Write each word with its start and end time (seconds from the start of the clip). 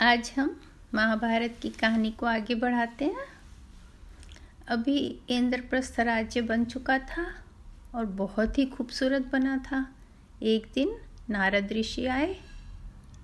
आज 0.00 0.30
हम 0.38 0.60
महाभारत 0.94 1.54
की 1.62 1.68
कहानी 1.68 2.10
को 2.10 2.26
आगे 2.26 2.54
बढ़ाते 2.54 3.04
हैं। 3.04 3.24
अभी 4.68 4.98
इंद्रप्रस्थ 5.28 5.98
राज्य 6.00 6.40
बन 6.40 6.64
चुका 6.64 6.98
था 6.98 7.24
और 7.94 8.04
बहुत 8.06 8.58
ही 8.58 8.66
खूबसूरत 8.66 9.26
बना 9.32 9.56
था। 9.58 9.84
एक 10.42 10.66
दिन 10.74 10.96
नारद 11.30 11.72
ऋषि 11.72 12.06
आए 12.06 12.36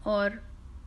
और 0.06 0.40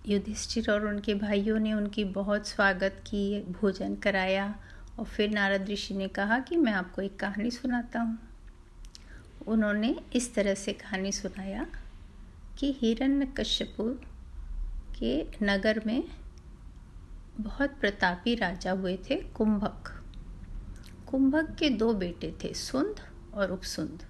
युधिष्ठिर 0.07 0.71
और 0.71 0.87
उनके 0.87 1.13
भाइयों 1.13 1.59
ने 1.59 1.73
उनकी 1.73 2.03
बहुत 2.03 2.47
स्वागत 2.47 3.01
की, 3.07 3.41
भोजन 3.41 3.95
कराया 3.95 4.55
और 4.99 5.05
फिर 5.05 5.29
नारद 5.29 5.69
ऋषि 5.69 5.93
ने 5.93 6.07
कहा 6.07 6.39
कि 6.39 6.57
मैं 6.57 6.73
आपको 6.73 7.01
एक 7.01 7.19
कहानी 7.19 7.51
सुनाता 7.51 7.99
हूँ। 7.99 8.17
उन्होंने 9.47 9.95
इस 10.13 10.33
तरह 10.35 10.53
से 10.53 10.73
कहानी 10.73 11.11
सुनाया 11.11 11.65
कि 12.59 12.75
हिरण्यकश्यपु 12.81 13.93
के 14.99 15.45
नगर 15.45 15.81
में 15.85 16.03
बहुत 17.39 17.75
प्रतापी 17.79 18.35
राजा 18.35 18.71
हुए 18.71 18.97
थे 19.09 19.15
कुंभक। 19.15 19.93
कुंभक 21.07 21.55
के 21.59 21.69
दो 21.69 21.93
बेटे 21.93 22.33
थे, 22.43 22.53
सुंद 22.53 22.99
और 23.33 23.51
उपसुंद। 23.51 24.03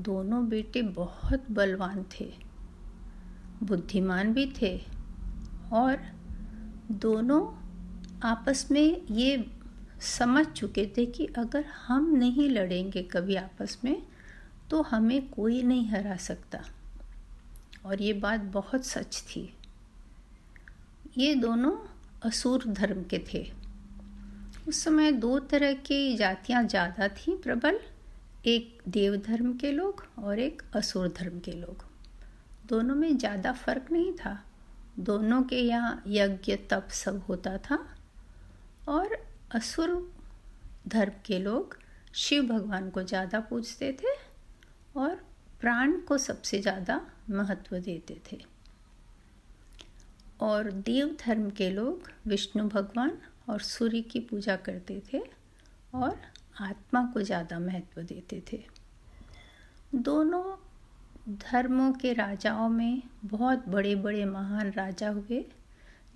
दोनों 0.00 0.48
बेटे 0.48 0.82
बहुत 0.82 1.50
बलवान 1.50 2.04
थे, 2.20 2.32
बुद्धिमान 3.62 4.32
भी 4.32 4.46
थे 4.62 4.76
और 5.72 5.98
दोनों 6.90 7.42
आपस 8.22 8.68
में 8.70 9.06
ये 9.06 9.50
समझ 10.00 10.46
चुके 10.46 10.86
थे 10.96 11.06
कि 11.06 11.26
अगर 11.38 11.64
हम 11.86 12.10
नहीं 12.16 12.48
लड़ेंगे 12.50 13.02
कभी 13.02 13.36
आपस 13.36 13.78
में 13.84 14.02
तो 14.70 14.82
हमें 14.82 15.28
कोई 15.28 15.62
नहीं 15.62 15.88
हरा 15.88 16.16
सकता। 16.16 16.64
और 17.84 18.02
ये 18.02 18.12
बात 18.12 18.40
बहुत 18.52 18.86
सच 18.86 19.22
थी। 19.26 19.48
ये 21.18 21.34
दोनों 21.34 21.76
असुर 22.22 22.64
धर्म 22.68 23.02
के 23.02 23.18
थे। 23.32 23.46
उस 24.68 24.82
समय 24.84 25.12
दो 25.12 25.38
तरह 25.40 25.72
की 25.74 26.16
जातियाँ 26.16 26.62
ज़्यादा 26.64 27.08
थी, 27.08 27.36
प्रबल, 27.36 27.80
एक 28.46 28.82
देव 28.88 29.16
धर्म 29.26 29.52
के 29.52 29.72
लोग 29.72 30.04
और 30.18 30.38
एक 30.38 30.62
असुर 30.76 31.08
धर्म 31.18 31.38
के 31.40 31.52
लोग। 31.52 31.84
दोनों 32.68 32.94
में 32.94 33.16
ज़्यादा 33.18 33.52
फ़र्क 33.54 33.90
नहीं 33.92 34.12
था। 34.14 34.38
दोनों 35.00 35.42
के 35.42 35.56
यहाँ 35.56 36.02
यज्ञ, 36.06 36.56
तप 36.70 36.88
सब 36.94 37.22
होता 37.28 37.56
था 37.60 37.78
और 38.88 39.16
असुर 39.54 39.90
धर्म 40.88 41.12
के 41.26 41.38
लोग 41.38 41.76
शिव 42.14 42.46
भगवान 42.48 42.90
को 42.90 43.02
ज़्यादा 43.02 43.40
पूजते 43.40 43.92
थे 43.92 44.14
और 44.96 45.20
प्राण 45.60 45.92
को 46.00 46.18
सबसे 46.18 46.60
ज़्यादा 46.60 47.00
महत्व 47.30 47.78
देते 47.78 48.20
थे। 48.32 48.38
और 50.40 50.70
देव 50.70 51.16
धर्म 51.20 51.48
के 51.50 51.70
लोग 51.70 52.10
विष्णु 52.26 52.68
भगवान 52.68 53.12
और 53.48 53.60
सूर्य 53.60 54.00
की 54.02 54.20
पूजा 54.20 54.56
करते 54.56 55.00
थे 55.12 55.22
और 55.94 56.16
आत्मा 56.60 57.02
को 57.04 57.22
ज़्यादा 57.22 57.58
महत्व 57.58 58.02
देते 58.02 58.42
थे। 58.52 58.62
दोनों 59.94 60.44
धर्मों 61.30 61.92
के 61.92 62.12
राजाओं 62.12 62.68
में 62.68 63.02
बहुत 63.24 63.68
बड़े 63.68 63.94
बड़े 63.96 64.24
महान 64.24 64.70
राजा 64.72 65.08
हुए। 65.10 65.44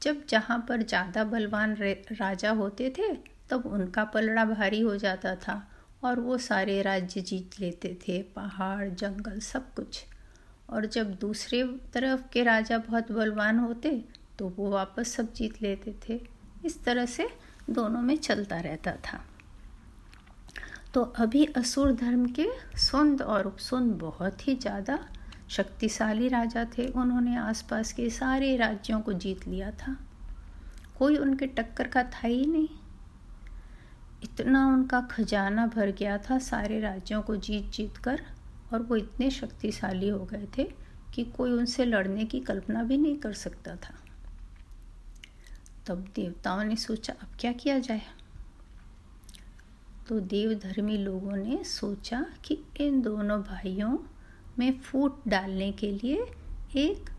जब 0.03 0.25
जहाँ 0.27 0.59
पर 0.69 0.83
ज़्यादा 0.83 1.25
बलवान 1.25 1.77
राजा 2.13 2.51
होते 2.51 2.93
थे, 2.99 3.13
तब 3.51 3.67
उनका 3.67 4.05
पलड़ा 4.05 4.45
भारी 4.45 4.81
हो 4.81 4.97
जाता 4.97 5.35
था। 5.37 5.55
और 6.03 6.21
वो 6.21 6.39
सारे 6.39 6.81
राज्य 6.83 7.21
जीत 7.21 7.61
लेते 7.61 7.97
थे, 8.03 8.23
पहाड़, 8.37 8.89
जंगल, 8.89 9.39
सब 9.41 9.73
कुछ। 9.75 10.05
और 10.69 10.87
जब 10.87 11.15
दूसरे 11.15 11.63
तरफ़ 11.95 12.23
के 12.33 12.43
राजा 12.43 12.79
बहुत 12.81 13.13
बलवान 13.13 13.59
होते 13.59 13.91
तो 14.39 14.49
वो 14.49 14.71
वापस 14.71 15.15
सब 15.17 15.33
जीत 15.33 15.61
लेते 15.63 15.95
थे। 16.09 16.21
इस 16.65 16.83
तरह 16.85 17.07
से 17.07 17.29
दोनों 17.71 18.03
में 18.03 18.17
चलता 18.17 18.61
रहता 18.61 18.93
था। 19.05 19.21
तो 20.95 21.03
अभी 21.03 21.45
असुर 21.57 21.93
धर्म 21.93 22.27
के 22.31 22.47
सुंद 22.81 23.23
और 23.23 23.47
उपसुंद 23.47 23.93
बहुत 23.95 24.47
ही 24.49 24.55
ज़्यादा 24.55 24.99
शक्तिशाली 25.51 26.29
राजा 26.29 26.65
थे। 26.79 26.87
उन्होंने 26.87 27.37
आसपास 27.37 27.93
के 27.93 28.09
सारे 28.11 28.57
राज्यों 28.57 29.01
को 29.01 29.13
जीत 29.15 29.47
लिया 29.49 29.71
था। 29.73 29.97
कोई 30.99 31.17
उनके 31.17 31.47
टक्कर 31.49 31.89
का 31.89 32.03
था 32.05 32.27
ही 32.27 32.45
नहीं। 32.47 32.69
इतना 34.23 34.67
उनका 34.67 35.01
खजाना 35.01 35.67
भर 35.67 35.91
गया 35.91 36.19
था 36.19 36.39
सारे 36.39 36.81
राज्यों 36.81 37.23
को 37.23 37.37
जीत 37.37 37.71
जीत 37.71 37.97
कर, 37.97 38.23
और 38.73 38.83
वो 38.83 38.97
इतने 38.97 39.31
शक्तिशाली 39.31 40.09
हो 40.09 40.25
गए 40.25 40.49
थे 40.59 40.65
कि 41.15 41.25
कोई 41.25 41.51
उनसे 41.51 41.85
लड़ने 41.85 42.25
की 42.25 42.41
कल्पना 42.41 42.83
भी 42.83 42.97
नहीं 42.97 43.17
कर 43.17 43.33
सकता 43.33 43.77
था। 43.77 43.95
तब 45.87 46.09
देवताओं 46.15 46.65
ने 46.65 46.77
सोचा, 46.77 47.13
अब 47.13 47.29
क्या 47.41 47.53
किया 47.53 47.79
जाए? 47.79 48.03
तो 50.09 50.21
देवधर्मी 50.21 50.97
लोगों 50.97 51.37
ने 51.37 51.65
सोचा 51.65 52.27
कि 52.45 52.59
इन 52.81 53.03
दोनों 53.03 53.43
भाइयों 53.43 53.99
में 54.59 54.81
फूट 54.81 55.21
डालने 55.29 55.73
के 55.73 55.91
लिए 55.93 56.25
एक 56.77 57.11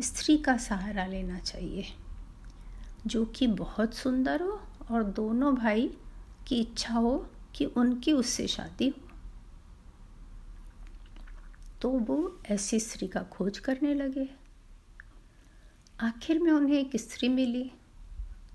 स्त्री 0.00 0.36
का 0.36 0.56
सहारा 0.56 1.06
लेना 1.06 1.38
चाहिए, 1.38 1.86
जो 3.06 3.24
कि 3.24 3.46
बहुत 3.46 3.94
सुंदर 3.94 4.42
हो, 4.42 4.60
और 4.90 5.02
दोनों 5.02 5.54
भाई 5.54 5.90
की 6.50 6.60
इच्छा 6.60 6.94
हो 6.94 7.30
कि 7.54 7.64
उनकी 7.64 8.12
उससे 8.12 8.46
शादी 8.46 8.88
हो। 8.88 9.08
तो 11.82 11.90
वो 11.90 12.42
ऐसी 12.46 12.80
स्त्री 12.80 13.08
का 13.08 13.22
खोज 13.22 13.58
करने 13.58 13.94
लगे। 13.94 14.28
आखिर 16.00 16.38
में 16.38 16.52
उन्हें 16.52 16.78
एक 16.78 16.90
स्त्री 16.96 17.28
मिली, 17.28 17.72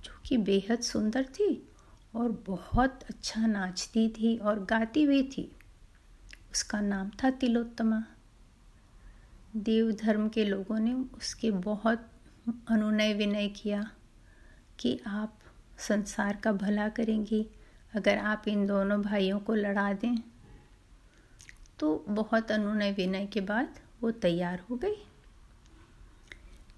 जो 0.03 0.21
कि 0.25 0.37
बेहद 0.37 0.79
सुंदर 0.79 1.25
थी 1.25 1.69
और 2.15 2.43
बहुत 2.47 3.03
अच्छा 3.03 3.47
नाचती 3.47 4.09
थी 4.09 4.37
और 4.37 4.65
गाती 4.65 5.07
भी 5.07 5.23
थी। 5.23 5.55
उसका 6.51 6.81
नाम 6.81 7.09
था 7.09 7.29
तिलोत्तमा। 7.29 8.03
देव 9.55 9.91
धर्म 9.91 10.29
के 10.29 10.45
लोगों 10.45 10.79
ने 10.79 10.93
उसके 10.93 11.51
बहुत 11.51 12.11
अनुनय 12.67 13.13
विनय 13.13 13.47
किया 13.47 13.91
कि 14.79 14.99
आप 15.07 15.39
संसार 15.77 16.35
का 16.35 16.51
भला 16.51 16.89
करेंगी 16.89 17.49
अगर 17.95 18.17
आप 18.17 18.47
इन 18.47 18.65
दोनों 18.67 19.01
भाइयों 19.01 19.39
को 19.39 19.53
लड़ा 19.53 19.91
दें 19.93 20.15
तो 21.79 22.05
बहुत 22.09 22.51
अनुनय 22.51 22.91
विनय 22.91 23.25
के 23.25 23.41
बाद 23.41 23.79
वो 24.01 24.11
तैयार 24.11 24.63
हो 24.69 24.75
गई। 24.75 24.95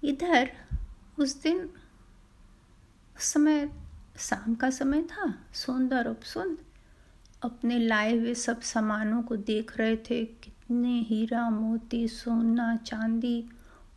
इधर 0.02 0.50
उस 1.18 1.42
दिन 1.42 1.58
उस 3.16 3.24
समय, 3.24 3.68
शाम 4.18 4.54
का 4.54 4.70
समय 4.70 5.02
था 5.02 5.32
सुंदर 5.54 6.06
उपसुंद। 6.06 6.58
अपने 7.42 7.78
लाए 7.78 8.16
हुए 8.16 8.34
सब 8.34 8.60
सामानों 8.60 9.22
को 9.22 9.36
देख 9.36 9.76
रहे 9.78 9.96
थे, 9.96 10.24
कितने 10.24 10.98
हीरा, 11.00 11.48
मोती, 11.50 12.06
सोना, 12.08 12.74
चांदी, 12.76 13.48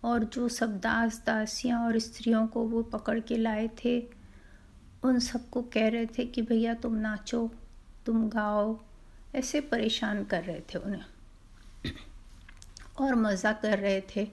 और 0.04 0.24
जो 0.24 0.48
सब 0.50 0.80
दास 0.80 1.22
दासियाँ 1.26 1.82
और 1.86 2.00
स्त्रियों 2.00 2.46
को 2.48 2.64
वो 2.64 2.82
पकड़ 2.84 3.20
के 3.20 3.38
लाए 3.38 3.70
थे 3.86 4.00
उन 5.04 5.20
सबको 5.20 5.62
कह 5.62 5.90
रहे 5.90 6.06
थे 6.06 6.26
कि 6.26 6.42
भैया 6.42 6.74
तुम 6.74 6.96
नाचो, 6.96 7.52
तुम 8.06 8.30
गाओ। 8.30 8.80
ऐसे 9.36 9.62
परेशान 9.62 10.24
कर 10.24 10.44
रहे 10.44 10.60
थे 10.60 10.80
उन्हें। 10.80 11.06
और 12.98 13.16
मज़ा 13.16 13.54
कर 13.54 13.80
रहे 13.80 14.02
थे। 14.16 14.28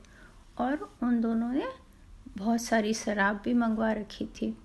और 0.59 0.97
उन 1.03 1.21
दोनों 1.21 1.53
ने 1.53 1.69
बहुत 2.37 2.62
सारी 2.62 2.95
शराब 2.95 3.41
भी 3.45 3.55
मंगवा 3.55 3.93
रखी 3.93 4.27
थी। 4.27 4.59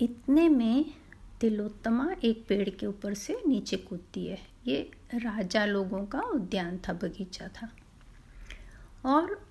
इतने 0.00 0.48
में 0.48 0.94
तिलोत्तमा 1.40 2.14
एक 2.24 2.46
पेड़ 2.48 2.70
के 2.70 2.86
ऊपर 2.86 3.14
से 3.14 3.42
नीचे 3.46 3.76
कूदती 3.76 4.26
है। 4.26 4.38
ये 4.66 4.90
राजा 5.14 5.64
लोगों 5.64 6.06
का 6.06 6.20
उद्यान 6.20 6.78
था, 6.78 6.92
बगीचा 6.92 7.48
था। 7.48 7.72
और 9.04 9.48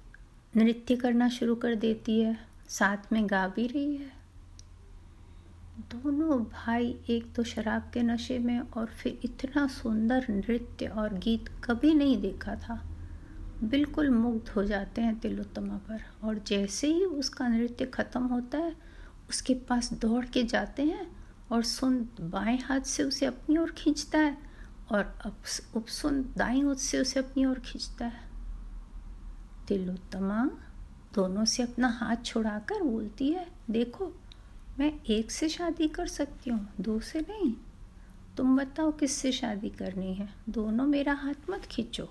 नृत्य 0.58 0.96
करना 0.96 1.30
शुरू 1.30 1.56
कर 1.56 1.76
देती 1.76 2.22
है। 2.22 2.48
साथ 2.70 2.98
में 3.12 3.30
गा 3.30 3.48
भी 3.48 3.68
रही 3.68 3.96
है। 3.96 4.19
दोनों 5.80 6.38
भाई 6.44 6.88
एक 7.10 7.32
तो 7.36 7.44
शराब 7.44 7.90
के 7.94 8.02
नशे 8.04 8.38
में 8.40 8.60
और 8.60 8.86
फिर 8.94 9.20
इतना 9.24 9.66
सुंदर 9.68 10.26
नृत्य 10.30 10.88
और 10.88 11.14
गीत 11.16 11.46
कभी 11.64 11.94
नहीं 11.94 12.18
देखा 12.22 12.56
था। 12.56 12.76
बिल्कुल 13.64 14.10
मुग्ध 14.10 14.50
हो 14.50 14.64
जाते 14.64 15.02
हैं 15.02 15.18
तिलोत्तमा 15.20 15.78
पर 15.90 16.02
और 16.24 16.40
जैसे 16.48 16.88
ही 16.88 17.06
उसका 17.06 17.48
नृत्य 17.48 17.86
ख़त्म 17.86 18.24
होता 18.24 18.58
है, 18.58 18.76
उसके 19.30 19.54
पास 19.70 19.94
दौड़ 19.94 20.26
के 20.26 20.44
जाते 20.44 20.84
हैं 20.84 21.10
और 21.52 21.64
सुन 21.64 22.08
बाएँ 22.22 22.60
हाथ 22.60 22.82
से 22.82 23.04
उसे 23.04 23.26
अपनी 23.26 23.58
ओर 23.58 23.72
खींचता 23.72 24.20
है 24.20 24.38
और 24.92 25.18
उपसुन 25.76 26.22
दाएँ 26.38 26.62
हाथ 26.62 26.76
से 26.76 27.00
उसे 27.00 27.20
अपनी 27.20 27.46
ओर 27.46 27.60
खींचता 27.60 28.06
है। 28.06 28.28
तिलोत्तमा 29.68 30.50
दोनों 31.16 31.46
से 31.46 31.64
अपना 31.64 31.88
हाथ 31.90 32.26
छुड़ाकर 32.26 32.84
बोलती 32.84 33.30
है, 33.30 33.48
देखो 33.70 34.14
मैं 34.80 35.00
एक 35.10 35.32
से 35.32 35.50
शादी 35.50 35.88
कर 35.88 36.08
सकती 36.08 36.50
हूँ, 36.50 36.74
दो 36.82 37.00
से 37.00 37.22
नहीं। 37.22 37.54
तुम 38.38 38.58
बताओ 38.58 38.92
किससे 38.92 39.32
शादी 39.32 39.70
करनी 39.70 40.14
है? 40.14 40.34
दोनों 40.50 40.88
मेरा 40.88 41.14
हाथ 41.14 41.50
मत 41.50 41.60
खींचो। 41.60 42.10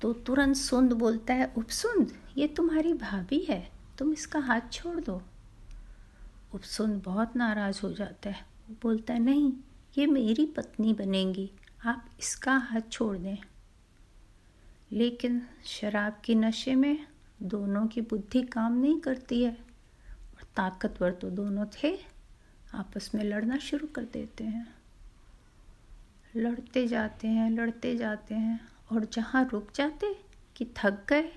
तो 0.00 0.12
तुरंत 0.12 0.56
सुंद 0.56 0.92
बोलता 0.92 1.34
है, 1.34 1.52
उपसुंद, 1.56 2.12
ये 2.38 2.48
तुम्हारी 2.48 2.92
भाभी 2.92 3.38
है, 3.38 3.72
तुम 3.98 4.12
इसका 4.12 4.38
हाथ 4.38 4.60
छोड़ 4.72 5.00
दो। 5.00 5.22
उपसुंद 6.54 7.02
बहुत 7.02 7.36
नाराज़ 7.36 7.80
हो 7.82 7.92
जाता 7.92 8.30
है 8.30 8.46
वो 8.70 8.76
बोलता 8.82 9.14
है, 9.14 9.20
नहीं, 9.20 9.52
ये 9.98 10.06
मेरी 10.06 10.46
पत्नी 10.46 10.92
बनेगी, 10.92 11.50
आप 11.84 12.06
इसका 12.20 12.56
हाथ 12.56 12.80
छोड़ 12.92 13.16
दें। 13.18 13.38
लेकिन 14.92 15.42
शराब 15.64 16.20
के 16.24 16.34
नशे 16.34 16.74
में 16.74 17.06
दोनों 17.42 17.86
की 17.86 18.00
बुद्धि 18.00 18.42
काम 18.42 18.72
नहीं 18.72 19.00
करती 19.00 19.44
है। 19.44 19.71
ताकतवर 20.56 21.12
तो 21.12 21.30
दोनों 21.30 21.66
थे, 21.74 21.96
आपस 22.74 23.10
में 23.14 23.22
लड़ना 23.24 23.58
शुरू 23.58 23.86
कर 23.86 24.04
देते 24.12 24.44
हैं। 24.44 24.66
लड़ते 26.36 26.86
जाते 26.86 27.28
हैं, 27.28 27.50
लड़ते 27.50 27.96
जाते 27.96 28.34
हैं, 28.34 28.60
और 28.92 29.04
जहाँ 29.04 29.48
रुक 29.52 29.70
जाते 29.74 30.14
कि 30.56 30.66
थक 30.76 31.04
गए 31.08 31.30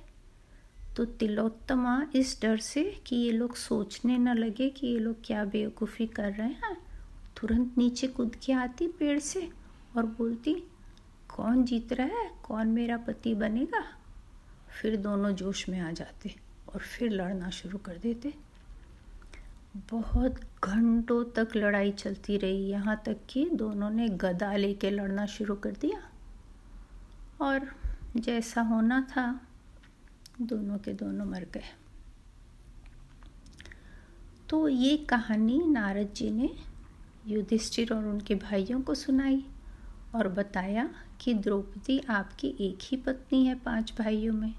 तो 0.96 1.06
तिलोत्तमा 1.06 2.02
इस 2.16 2.38
डर 2.42 2.58
से 2.58 2.84
कि 3.08 3.16
ये 3.16 3.32
लोग 3.32 3.56
सोचने 3.56 4.18
न 4.18 4.34
लगे 4.34 4.70
कि 4.70 4.88
ये 4.88 5.00
लोग 5.00 5.16
क्या 5.26 5.44
बेवकूफ़ी 5.46 6.08
कर 6.08 6.32
रहे 6.32 6.48
हैं, 6.48 6.78
तुरंत 7.38 7.78
नीचे 7.78 8.08
कूद 8.08 8.36
के 8.36 8.54
आती 8.54 8.88
पेड़ 8.90 9.20
से 9.20 9.50
और 9.98 10.06
बोलती, 10.08 10.54
कौन 11.30 11.64
जीत 11.64 11.94
रहा 11.94 12.20
है? 12.20 12.30
कौन 12.44 12.68
मेरा 12.68 12.98
पति 12.98 13.34
बनेगा? 13.36 13.84
फिर 14.82 14.96
दोनों 14.98 15.32
जोश 15.32 15.68
में 15.70 15.80
आ 15.80 15.92
जाते 15.92 16.36
और 16.70 16.80
फिर 16.82 17.12
लड़ना 17.12 17.50
शुरू 17.50 17.78
कर 17.78 17.98
देते। 17.98 18.34
बहुत 19.76 20.36
घंटों 20.64 21.24
तक 21.36 21.56
लड़ाई 21.56 21.92
चलती 21.92 22.38
रही। 22.38 22.68
यहाँ 22.68 23.02
तक 23.06 23.18
कि 23.30 23.50
दोनों 23.54 23.90
ने 23.90 24.08
गदा 24.18 24.56
लेके 24.56 24.90
लड़ना 24.92 25.26
शुरू 25.26 25.56
कर 25.56 25.72
दिया। 25.72 26.00
और 27.42 27.68
जैसा 28.18 28.62
होना 28.62 29.02
था, 29.12 29.28
दोनों 30.42 30.78
के 30.78 30.94
दोनों 30.94 31.26
मर 31.26 31.46
गए। 31.54 31.74
तो 34.50 34.68
ये 34.70 34.96
कहानी 35.10 35.60
नारद 35.68 36.14
जी 36.16 36.30
ने 36.32 36.50
युधिष्ठिर 37.28 37.94
और 37.94 38.06
उनके 38.06 38.36
भाइयों 38.38 38.82
को 38.82 38.96
सुनाई 38.96 39.44
और 40.16 40.28
बताया 40.28 40.90
कि 41.22 41.34
द्रौपदी 41.34 42.00
आपकी 42.10 42.56
एक 42.62 42.80
ही 42.82 42.98
पत्नी 42.98 43.46
है 43.46 43.56
पाँच 43.56 43.94
भाइयों 44.00 44.34
में, 44.34 44.54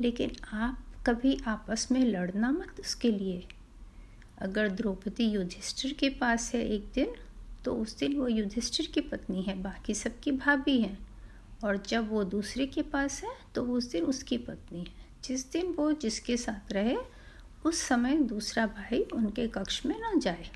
लेकिन 0.00 0.30
आप 0.52 0.84
कभी 1.06 1.38
आपस 1.46 1.88
में 1.92 2.04
लड़ना 2.04 2.50
मत 2.50 2.80
उसके 2.80 3.10
लिए। 3.10 3.46
अगर 4.42 4.68
द्रौपदी 4.68 5.24
युधिष्ठिर 5.24 5.92
के 5.92 6.08
पास 6.10 6.50
है 6.54 6.64
एक 6.66 6.90
दिन 6.94 7.14
तो 7.64 7.74
उस 7.74 7.96
दिन 7.98 8.16
वो 8.16 8.28
युधिष्ठिर 8.28 8.86
की 8.86 9.00
पत्नी 9.00 9.42
है, 9.42 9.54
बाकी 9.62 9.94
सबकी 9.94 10.32
भाभी 10.32 10.80
हैं। 10.80 10.98
और 11.64 11.82
जब 11.88 12.08
वो 12.10 12.24
दूसरे 12.24 12.66
के 12.66 12.82
पास 12.82 13.22
है 13.24 13.30
तो 13.54 13.62
उस 13.66 13.90
दिन 13.90 14.04
उसकी 14.04 14.38
पत्नी 14.38 14.80
है। 14.80 15.00
जिस 15.24 15.50
दिन 15.52 15.72
वो 15.72 15.92
जिसके 15.92 16.36
साथ 16.36 16.72
रहे, 16.72 16.96
उस 17.64 17.78
समय 17.78 18.16
दूसरा 18.18 18.66
भाई 18.66 19.02
उनके 19.14 19.46
कक्ष 19.48 19.84
में 19.86 19.98
ना 20.00 20.12
जाए। 20.16 20.50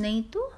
नहीं 0.00 0.22
तो 0.22 0.52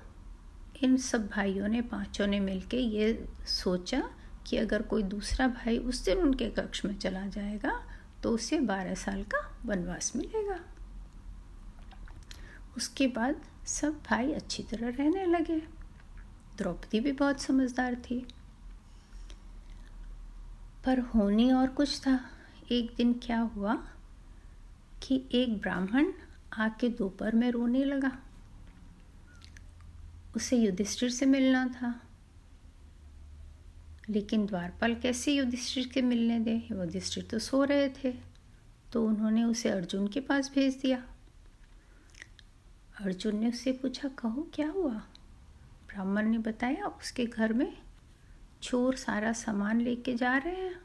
इन 0.82 0.96
सब 0.96 1.26
भाइयों 1.28 1.68
ने, 1.68 1.80
पाँचों 1.82 2.26
ने 2.26 2.40
मिलके 2.40 2.76
ये 2.76 3.28
सोचा 3.46 4.02
कि 4.46 4.56
अगर 4.56 4.82
कोई 4.82 5.02
दूसरा 5.02 5.48
भाई 5.48 5.78
उस 5.78 6.04
दिन 6.04 6.18
उनके 6.18 6.50
कक्ष 6.50 6.84
में 6.84 6.96
चला 6.98 7.26
जाएगा 7.26 7.80
तो 8.22 8.30
उसे 8.30 8.60
बारह 8.60 8.94
साल 8.94 9.22
का 9.24 9.38
वनवास 9.66 10.12
मिलेगा। 10.16 10.58
उसके 12.76 13.06
बाद 13.06 13.40
सब 13.66 14.02
भाई 14.10 14.32
अच्छी 14.32 14.62
तरह 14.62 14.88
रहने 14.88 15.26
लगे। 15.26 15.60
द्रौपदी 16.56 17.00
भी 17.00 17.12
बहुत 17.12 17.40
समझदार 17.40 17.94
थी। 17.94 18.26
पर 20.84 20.98
होनी 20.98 21.52
और 21.52 21.68
कुछ 21.68 22.00
था। 22.00 22.30
एक 22.72 22.94
दिन 22.96 23.12
क्या 23.12 23.40
हुआ 23.40 23.74
कि 25.02 25.24
एक 25.32 25.60
ब्राह्मण 25.60 26.12
आके 26.52 26.88
दोपहर 26.88 27.34
में 27.34 27.50
रोने 27.50 27.84
लगा। 27.84 28.18
उसे 30.36 30.56
युधिष्ठिर 30.56 31.10
से 31.10 31.26
मिलना 31.26 31.68
था। 31.68 32.02
लेकिन 34.10 34.46
द्वारपाल 34.46 34.94
कैसे 34.94 35.32
युधिष्ठिर 35.32 35.88
के 35.88 36.02
मिलने 36.02 36.40
दे? 36.40 36.68
युधिष्ठिर 36.72 37.24
तो 37.24 37.38
सो 37.38 37.64
रहे 37.64 37.88
थे 37.88 38.14
तो 38.92 39.06
उन्होंने 39.06 39.44
उसे 39.44 39.68
अर्जुन 39.68 40.08
के 40.08 40.20
पास 40.20 40.50
भेज 40.54 40.74
दिया। 40.74 41.15
अर्जुन 43.00 43.36
ने 43.36 43.48
उससे 43.48 43.72
पूछा, 43.72 44.08
कहो, 44.08 44.50
क्या 44.54 44.68
हुआ? 44.68 44.94
ब्राह्मण 45.88 46.28
ने 46.28 46.38
बताया, 46.38 46.86
उसके 46.86 47.26
घर 47.26 47.52
में 47.52 47.78
चोर 48.62 48.96
सारा 48.96 49.32
सामान 49.32 49.80
लेके 49.80 50.14
जा 50.14 50.36
रहे 50.36 50.56
हैं। 50.56 50.80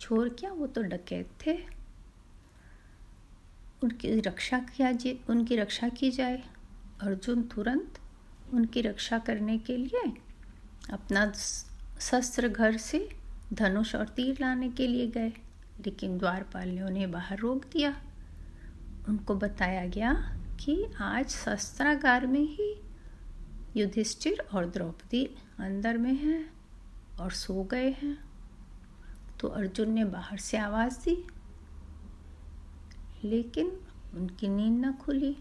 चोर 0.00 0.28
क्या? 0.28 0.52
वो 0.52 0.66
तो 0.66 0.82
डकैत 0.82 1.30
थे। 1.46 1.58
उनकी 3.82 4.20
रक्षा 4.20 4.58
किया 4.58 4.90
उनकी 5.30 5.56
रक्षा 5.56 5.88
की 5.88 6.10
जाए। 6.10 6.44
अर्जुन 7.00 7.42
तुरंत 7.42 7.98
उनकी 8.52 8.80
रक्षा 8.80 9.18
करने 9.18 9.58
के 9.58 9.76
लिए 9.76 10.12
अपना 10.90 11.32
शस्त्र 12.00 12.48
घर 12.48 12.76
से 12.76 13.16
धनुष 13.52 13.94
और 13.94 14.08
तीर 14.08 14.38
लाने 14.40 14.70
के 14.70 14.86
लिए 14.86 15.06
गए, 15.06 15.28
लेकिन 15.86 16.18
द्वारपाल 16.18 16.68
ने 16.68 16.82
उन्हें 16.82 17.10
बाहर 17.10 17.38
रोक 17.38 17.64
दिया। 17.64 18.02
उनको 19.08 19.34
बताया 19.34 19.86
गया 19.86 20.38
कि 20.64 20.74
आज 21.00 21.28
शस्त्रागार 21.28 22.26
में 22.26 22.40
ही 22.40 22.74
युधिष्ठिर 23.76 24.42
और 24.54 24.66
द्रौपदी 24.66 25.24
अंदर 25.58 25.98
में 25.98 26.12
हैं 26.14 26.44
और 27.20 27.30
सो 27.30 27.62
गए 27.64 27.88
हैं। 28.02 28.16
तो 29.40 29.48
अर्जुन 29.48 29.90
ने 29.90 30.04
बाहर 30.04 30.38
से 30.38 30.56
आवाज़ 30.56 30.98
दी, 30.98 31.16
लेकिन 33.24 33.72
उनकी 34.14 34.48
नींद 34.48 34.84
न 34.84 34.92
खुली। 34.94 35.36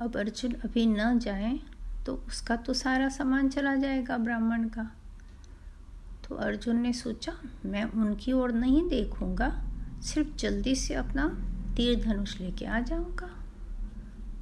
अब 0.00 0.16
अर्जुन 0.16 0.54
अभी 0.54 0.86
न 0.86 1.18
जाए 1.18 1.58
तो 2.06 2.14
उसका 2.28 2.56
तो 2.56 2.74
सारा 2.74 3.08
सामान 3.08 3.48
चला 3.48 3.74
जाएगा 3.76 4.18
ब्राह्मण 4.18 4.68
का। 4.68 4.90
तो 6.28 6.34
अर्जुन 6.36 6.80
ने 6.80 6.92
सोचा, 6.92 7.38
मैं 7.66 7.84
उनकी 7.84 8.32
ओर 8.32 8.52
नहीं 8.52 8.88
देखूँगा, 8.88 9.52
सिर्फ़ 10.04 10.36
जल्दी 10.36 10.74
से 10.76 10.94
अपना 10.94 11.28
तीर 11.76 12.02
धनुष 12.04 12.40
लेके 12.40 12.66
आ 12.66 12.80
जाऊँगा। 12.80 13.36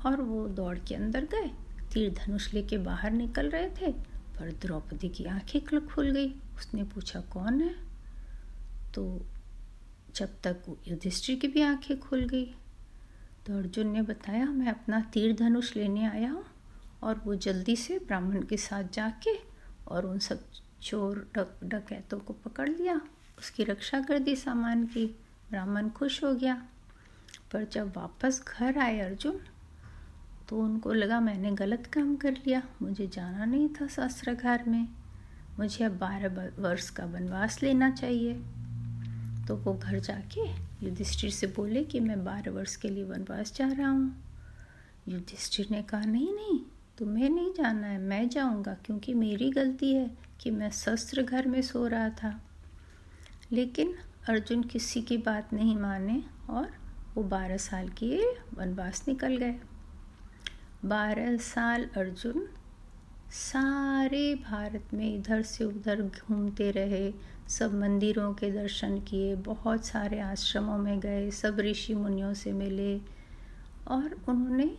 और 0.06 0.20
वो 0.20 0.48
दौड़ 0.48 0.78
के 0.78 0.94
अंदर 0.94 1.24
गए। 1.24 1.50
तीर 1.92 2.10
धनुष 2.10 2.54
लेके 2.54 2.78
बाहर 2.78 3.10
निकल 3.10 3.50
रहे 3.50 3.70
थे, 3.70 3.92
पर 4.38 4.52
द्रौपदी 4.52 5.08
की 5.08 5.24
आँखें 5.24 5.86
खुल 5.86 6.10
गई। 6.10 6.30
उसने 6.30 6.84
पूछा, 6.84 7.20
कौन 7.20 7.60
है? 7.60 7.74
तो 8.94 9.26
जब 10.16 10.28
तक 10.44 10.56
युधिष्ठिर 10.88 11.38
की 11.38 11.48
भी 11.48 11.62
आँखें 11.62 12.00
खुल 12.00 12.24
गई। 12.24 12.54
तो 13.46 13.58
अर्जुन 13.58 13.86
ने 13.86 14.02
बताया, 14.02 14.46
मैं 14.46 14.68
अपना 14.68 15.00
तीर 15.00 15.36
धनुष 15.36 15.76
लेने 15.76 16.06
आया 16.06 16.32
हूँ 16.32 16.44
और 17.02 17.22
वो 17.24 17.34
जल्दी 17.34 17.76
से 17.76 17.98
ब्राह्मण 17.98 18.42
के 18.42 18.56
साथ 18.56 18.84
जाके 18.92 19.30
और 19.88 20.06
उन 20.06 20.18
सब 20.18 20.44
चोर 20.82 21.30
डक, 21.34 21.60
डकैतों 21.64 22.18
को 22.18 22.32
पकड़ 22.32 22.68
लिया। 22.68 23.00
उसकी 23.38 23.64
रक्षा 23.64 24.00
कर 24.00 24.18
दी 24.18 24.36
सामान 24.36 24.86
की। 24.86 25.06
ब्राह्मण 25.50 25.88
खुश 25.88 26.24
हो 26.24 26.34
गया। 26.34 26.66
पर 27.52 27.64
जब 27.64 27.96
वापस 27.96 28.44
घर 28.48 28.78
आए 28.78 29.00
अर्जुन 29.00 29.40
तो 30.48 30.58
उनको 30.58 30.92
लगा 30.92 31.20
मैंने 31.20 31.52
गलत 31.52 31.86
काम 31.86 32.16
कर 32.16 32.32
लिया। 32.32 32.62
मुझे 32.82 33.06
जाना 33.06 33.44
नहीं 33.44 33.68
था 33.68 33.86
शास्त्रागार 33.86 34.64
में। 34.68 34.88
मुझे 35.58 35.84
अब 35.84 35.98
बारह 35.98 36.62
वर्ष 36.62 36.90
का 36.90 37.04
वनवास 37.04 37.62
लेना 37.62 37.90
चाहिए। 37.90 38.34
तो 39.48 39.56
वो 39.56 39.74
घर 39.74 39.98
जाके 39.98 40.40
युधिष्ठिर 40.86 41.30
से 41.30 41.46
बोले 41.46 41.84
कि 41.84 42.00
मैं 42.00 42.24
बारह 42.24 42.50
वर्ष 42.50 42.76
के 42.76 42.88
लिए 42.88 43.04
वनवास 43.04 43.54
जा 43.56 43.68
रहा 43.68 43.90
हूँ। 43.90 44.24
युधिष्ठिर 45.08 45.68
ने 45.70 45.82
कहा, 45.82 46.00
नहीं 46.00 46.34
नहीं, 46.34 46.60
तुम्हें 46.98 47.30
नहीं 47.30 47.52
जाना 47.52 47.86
है। 47.86 47.98
मैं 47.98 48.28
जाऊँगा 48.28 48.74
क्योंकि 48.74 49.14
मेरी 49.14 49.50
गलती 49.50 49.94
है 49.94 50.18
कि 50.40 50.50
मैं 50.50 50.70
शस्त्र 50.70 51.22
घर 51.22 51.48
में 51.48 51.62
सो 51.62 51.86
रहा 51.86 52.08
था। 52.08 52.42
लेकिन 53.52 53.94
अर्जुन 54.28 54.62
किसी 54.62 55.02
की 55.02 55.16
बात 55.16 55.52
नहीं 55.52 55.76
माने 55.76 56.22
और 56.50 56.68
वो 57.14 57.22
बारह 57.22 57.56
साल 57.56 57.88
के 57.88 58.24
वनवास 58.54 59.04
निकल 59.08 59.36
गए। 59.36 59.60
बारह 60.84 61.36
साल 61.36 61.84
अर्जुन, 61.96 62.48
सारे 63.30 64.34
भारत 64.34 64.84
में 64.94 65.14
इधर 65.14 65.42
से 65.42 65.64
उधर 65.64 66.02
घूमते 66.02 66.70
रहे, 66.70 67.14
सब 67.48 67.74
मंदिरों 67.74 68.34
के 68.34 68.50
दर्शन 68.50 69.00
किए, 69.00 69.34
बहुत 69.36 69.86
सारे 69.86 70.20
आश्रमों 70.20 70.78
में 70.78 71.00
गए, 71.00 71.30
सब 71.30 71.60
ऋषि 71.60 71.94
मुनियों 71.94 72.34
से 72.34 72.52
मिले 72.52 72.98
और 73.88 74.24
उन्होंने 74.28 74.78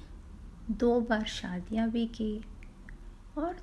दो 0.72 1.02
बार 1.02 1.26
शादियाँ 1.26 1.90
भी 1.90 2.06
की 2.06 2.46
और 3.38 3.58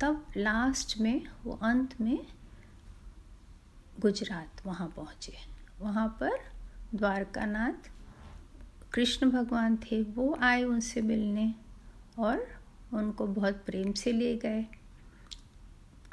तब 0.00 0.26
लास्ट 0.36 1.00
में, 1.00 1.22
वो 1.44 1.58
अंत 1.62 2.00
में 2.00 2.26
गुजरात 4.00 4.66
वहाँ 4.66 4.92
पहुँचे। 4.96 5.32
वहाँ 5.80 6.08
पर 6.20 6.30
द्वारकानाथ, 6.94 7.90
कृष्ण 8.92 9.30
भगवान 9.30 9.76
थे, 9.76 10.02
वो 10.02 10.38
आए 10.40 10.62
उनसे 10.62 11.02
मिलने। 11.02 11.54
और 12.18 12.48
उनको 12.94 13.26
बहुत 13.26 13.54
प्रेम 13.54 13.92
से 13.92 14.12
ले 14.12 14.36
गए। 14.36 14.66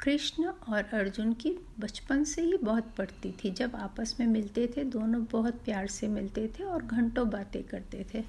कृष्ण 0.00 0.44
और 0.46 0.84
अर्जुन 0.84 1.32
की 1.32 1.56
बचपन 1.80 2.24
से 2.24 2.42
ही 2.42 2.56
बहुत 2.56 2.94
पड़ती 2.98 3.32
थी। 3.32 3.50
जब 3.50 3.76
आपस 3.76 4.16
में 4.20 4.26
मिलते 4.26 4.74
थे, 4.76 4.84
दोनों 4.84 5.24
बहुत 5.24 5.54
प्यार 5.54 5.86
से 5.86 6.08
मिलते 6.08 6.48
थे 6.48 6.64
और 6.64 6.82
घंटों 6.82 7.30
बातें 7.30 7.64
करते 7.64 8.06
थे। 8.14 8.24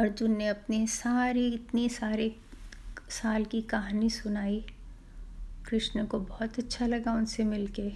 अर्जुन 0.00 0.36
ने 0.36 0.48
अपनी 0.48 0.86
सारी, 0.86 1.52
इतनी 1.52 1.88
सारे 1.88 2.36
साल 3.10 3.44
की 3.44 3.62
कहानी 3.62 4.10
सुनाई। 4.10 4.66
कृष्ण 5.68 6.06
को 6.06 6.20
बहुत 6.20 6.58
अच्छा 6.58 6.86
लगा 6.86 7.12
उनसे 7.12 7.44
मिलके। 7.44 7.92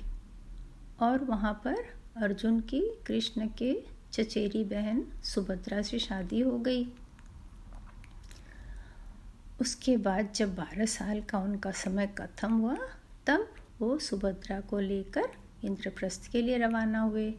और 1.01 1.25
वहाँ 1.25 1.61
पर 1.65 1.77
अर्जुन 2.17 2.61
की 2.61 2.81
कृष्ण 3.07 3.49
के 3.49 3.83
चचेरी 4.13 4.65
बहन 4.65 5.05
सुभद्रा 5.25 5.83
से 5.83 5.99
शादी 5.99 6.41
हो 6.41 6.59
गई। 6.59 6.89
उसके 9.61 9.97
बाद 9.97 10.33
जब 10.33 10.55
बारह 10.55 10.87
साल 10.87 11.23
का 11.23 11.39
उनका 11.39 11.71
समय 11.71 12.07
खत्म 12.07 12.53
हुआ, 12.53 12.77
तब 13.27 13.55
वो 13.79 13.99
सुभद्रा 13.99 14.61
को 14.61 14.79
लेकर 14.79 15.29
इंद्रप्रस्थ 15.65 16.31
के 16.33 16.43
लिए 16.43 16.59
रवाना 16.59 17.01
हुए। 17.01 17.35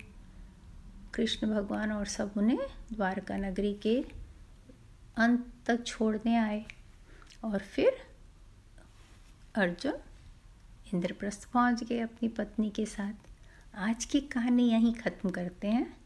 कृष्ण 1.14 1.48
भगवान 1.48 1.92
और 1.92 2.06
सब 2.06 2.32
उन्हें 2.38 2.60
द्वारका 2.94 3.38
नगरी 3.38 3.74
के 3.74 4.06
अंत 5.18 5.54
तक 5.66 5.86
छोड़ने 5.86 6.38
आए 6.38 6.66
और 7.44 7.60
फिर 7.60 7.98
अर्जुन 9.56 9.94
इंद्रप्रस्थ 10.94 11.52
पहुँच 11.52 11.84
गए 11.84 12.00
अपनी 12.00 12.30
पत्नी 12.30 12.70
के 12.70 12.86
साथ। 12.86 13.14
आज 13.76 14.06
की 14.06 14.22
कहानी 14.22 14.72
यहीं 14.72 14.94
ख़त्म 14.94 15.30
करते 15.30 15.68
हैं। 15.68 15.98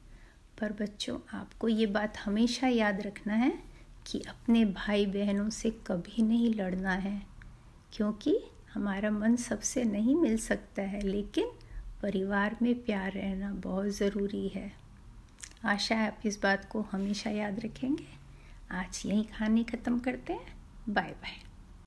पर 0.59 0.71
बच्चों, 0.71 1.19
आपको 1.33 1.67
ये 1.67 1.85
बात 1.85 2.17
हमेशा 2.17 2.67
याद 2.67 3.01
रखना 3.01 3.33
है 3.33 3.70
कि 4.11 4.19
अपने 4.19 4.63
भाई 4.65 5.05
बहनों 5.05 5.49
से 5.49 5.69
कभी 5.87 6.21
नहीं 6.23 6.53
लड़ना 6.53 6.91
है, 6.91 7.21
क्योंकि 7.93 8.37
हमारा 8.73 9.11
मन 9.11 9.35
सबसे 9.35 9.83
नहीं 9.83 10.15
मिल 10.15 10.37
सकता 10.37 10.81
है, 10.81 11.01
लेकिन 11.01 11.51
परिवार 12.01 12.55
में 12.61 12.73
प्यार 12.75 13.11
रहना 13.11 13.51
बहुत 13.53 13.87
ज़रूरी 13.87 14.47
है। 14.47 14.71
आशा 15.65 15.95
है 15.95 16.07
आप 16.07 16.25
इस 16.25 16.41
बात 16.43 16.65
को 16.65 16.81
हमेशा 16.91 17.29
याद 17.29 17.59
रखेंगे। 17.59 18.07
आज 18.71 19.01
यही 19.05 19.23
कहानी 19.23 19.63
ख़त्म 19.63 19.99
करते 19.99 20.33
हैं। 20.33 20.53
Bye 20.89 21.11
bye 21.11 21.50